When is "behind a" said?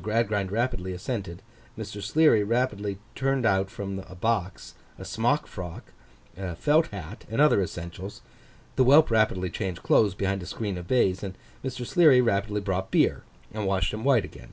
10.14-10.46